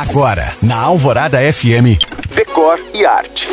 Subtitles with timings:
[0.00, 2.00] Agora, na Alvorada FM,
[2.34, 3.46] Decor e Arte.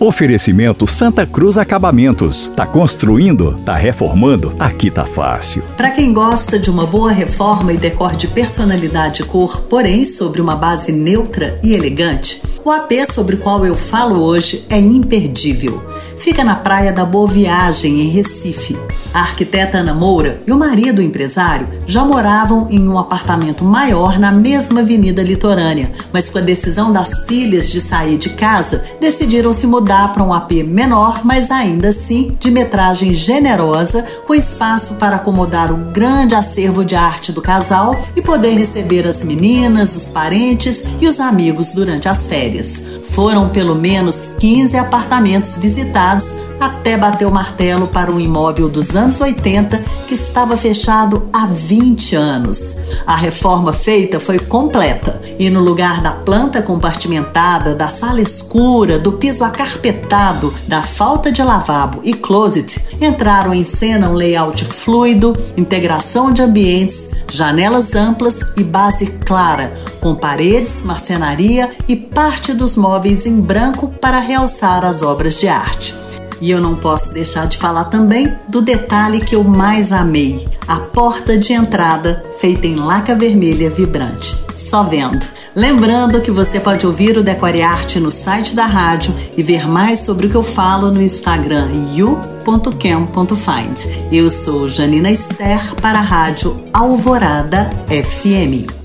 [0.00, 2.48] Oferecimento Santa Cruz Acabamentos.
[2.48, 3.54] Tá construindo?
[3.64, 4.52] Tá reformando?
[4.58, 5.62] Aqui tá fácil.
[5.76, 10.40] Para quem gosta de uma boa reforma e decor de personalidade e cor, porém sobre
[10.40, 15.80] uma base neutra e elegante, o AP sobre o qual eu falo hoje é imperdível.
[16.18, 18.78] Fica na praia da Boa Viagem, em Recife.
[19.12, 24.30] A arquiteta Ana Moura e o marido, empresário, já moravam em um apartamento maior na
[24.30, 29.66] mesma avenida litorânea, mas com a decisão das filhas de sair de casa, decidiram se
[29.66, 35.72] mudar para um AP menor, mas ainda assim de metragem generosa, com espaço para acomodar
[35.72, 41.08] o grande acervo de arte do casal e poder receber as meninas, os parentes e
[41.08, 42.82] os amigos durante as férias.
[43.10, 49.20] Foram pelo menos 15 apartamentos visitados até bater o martelo para um imóvel dos anos
[49.20, 52.76] 80 que estava fechado há 20 anos.
[53.06, 59.12] A reforma feita foi completa e no lugar da planta compartimentada, da sala escura, do
[59.12, 66.32] piso acarpetado, da falta de lavabo e closet, entraram em cena um layout fluido, integração
[66.32, 73.40] de ambientes, janelas amplas e base clara, com paredes, marcenaria e parte dos móveis em
[73.40, 75.94] branco para realçar as obras de arte.
[76.40, 80.76] E eu não posso deixar de falar também do detalhe que eu mais amei: a
[80.76, 84.36] porta de entrada feita em laca vermelha vibrante.
[84.54, 85.26] Só vendo.
[85.54, 90.00] Lembrando que você pode ouvir o Decore Arte no site da rádio e ver mais
[90.00, 93.78] sobre o que eu falo no Instagram you.cam.find.
[94.12, 98.77] Eu sou Janina Esther para a rádio Alvorada FM.